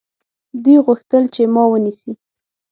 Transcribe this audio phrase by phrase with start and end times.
[0.63, 2.11] دوی غوښتل چې ما ونیسي.